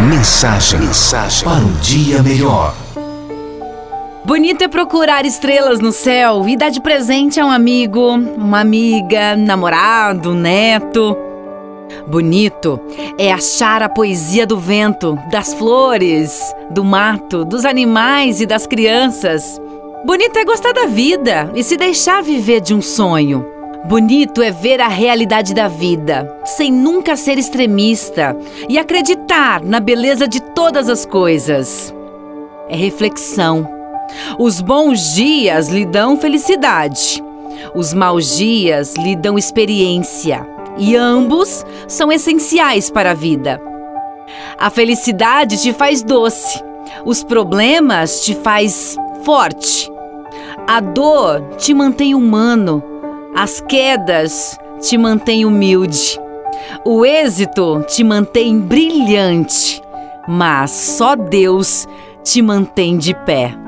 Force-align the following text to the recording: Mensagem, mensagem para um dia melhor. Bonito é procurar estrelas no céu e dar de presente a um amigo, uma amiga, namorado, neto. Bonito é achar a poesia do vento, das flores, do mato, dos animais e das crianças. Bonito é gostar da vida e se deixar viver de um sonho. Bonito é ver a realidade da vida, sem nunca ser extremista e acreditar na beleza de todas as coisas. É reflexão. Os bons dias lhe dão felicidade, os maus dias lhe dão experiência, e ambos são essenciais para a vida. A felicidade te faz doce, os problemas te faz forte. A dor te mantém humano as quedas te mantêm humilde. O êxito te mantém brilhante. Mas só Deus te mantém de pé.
Mensagem, 0.00 0.78
mensagem 0.80 1.42
para 1.42 1.64
um 1.64 1.72
dia 1.80 2.22
melhor. 2.22 2.76
Bonito 4.26 4.62
é 4.62 4.68
procurar 4.68 5.24
estrelas 5.24 5.80
no 5.80 5.90
céu 5.90 6.46
e 6.46 6.54
dar 6.54 6.68
de 6.68 6.82
presente 6.82 7.40
a 7.40 7.46
um 7.46 7.50
amigo, 7.50 8.10
uma 8.10 8.60
amiga, 8.60 9.34
namorado, 9.34 10.34
neto. 10.34 11.16
Bonito 12.06 12.78
é 13.16 13.32
achar 13.32 13.82
a 13.82 13.88
poesia 13.88 14.46
do 14.46 14.58
vento, 14.58 15.18
das 15.30 15.54
flores, 15.54 16.54
do 16.70 16.84
mato, 16.84 17.42
dos 17.46 17.64
animais 17.64 18.42
e 18.42 18.44
das 18.44 18.66
crianças. 18.66 19.58
Bonito 20.04 20.38
é 20.38 20.44
gostar 20.44 20.74
da 20.74 20.84
vida 20.84 21.50
e 21.54 21.64
se 21.64 21.74
deixar 21.74 22.22
viver 22.22 22.60
de 22.60 22.74
um 22.74 22.82
sonho. 22.82 23.55
Bonito 23.86 24.42
é 24.42 24.50
ver 24.50 24.80
a 24.80 24.88
realidade 24.88 25.54
da 25.54 25.68
vida, 25.68 26.40
sem 26.44 26.72
nunca 26.72 27.14
ser 27.14 27.38
extremista 27.38 28.36
e 28.68 28.80
acreditar 28.80 29.62
na 29.62 29.78
beleza 29.78 30.26
de 30.26 30.40
todas 30.40 30.88
as 30.88 31.06
coisas. 31.06 31.94
É 32.68 32.74
reflexão. 32.74 33.64
Os 34.40 34.60
bons 34.60 35.14
dias 35.14 35.68
lhe 35.68 35.86
dão 35.86 36.16
felicidade, 36.16 37.22
os 37.76 37.94
maus 37.94 38.36
dias 38.36 38.96
lhe 38.96 39.14
dão 39.14 39.38
experiência, 39.38 40.44
e 40.76 40.96
ambos 40.96 41.64
são 41.86 42.10
essenciais 42.10 42.90
para 42.90 43.12
a 43.12 43.14
vida. 43.14 43.62
A 44.58 44.68
felicidade 44.68 45.62
te 45.62 45.72
faz 45.72 46.02
doce, 46.02 46.60
os 47.04 47.22
problemas 47.22 48.24
te 48.24 48.34
faz 48.34 48.96
forte. 49.22 49.88
A 50.66 50.80
dor 50.80 51.40
te 51.56 51.72
mantém 51.72 52.16
humano 52.16 52.95
as 53.36 53.60
quedas 53.60 54.58
te 54.80 54.96
mantêm 54.96 55.44
humilde. 55.44 56.18
O 56.86 57.04
êxito 57.04 57.84
te 57.86 58.02
mantém 58.02 58.58
brilhante. 58.58 59.82
Mas 60.26 60.70
só 60.70 61.14
Deus 61.14 61.86
te 62.24 62.40
mantém 62.40 62.96
de 62.96 63.14
pé. 63.14 63.65